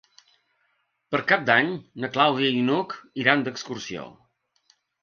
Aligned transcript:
Per 1.15 1.19
Cap 1.33 1.45
d'Any 1.51 1.69
na 2.05 2.11
Clàudia 2.17 2.57
i 2.63 2.67
n'Hug 2.71 2.99
iran 3.27 3.47
d'excursió. 3.51 4.13